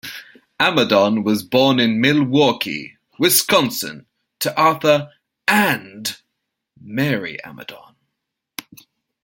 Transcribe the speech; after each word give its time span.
Amadon 0.59 1.23
was 1.23 1.43
born 1.43 1.79
in 1.79 2.01
Milwaukee, 2.01 2.97
Wisconsin 3.19 4.07
to 4.39 4.51
Arthur 4.59 5.11
and 5.47 6.17
Mary 6.79 7.37
Amadon. 7.43 7.93